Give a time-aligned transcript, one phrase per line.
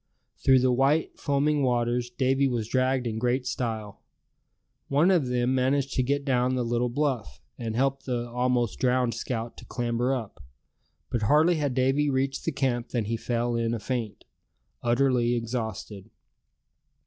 [0.43, 4.01] Through the white foaming waters Davy was dragged in great style.
[4.87, 9.13] One of them managed to get down the little bluff, and helped the almost drowned
[9.13, 10.41] scout to clamber up.
[11.11, 14.25] But hardly had Davy reached the camp than he fell in a faint,
[14.81, 16.09] utterly exhausted.